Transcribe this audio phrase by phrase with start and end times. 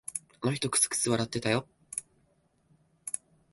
[0.41, 1.67] あの人、くすくす笑ってたよ。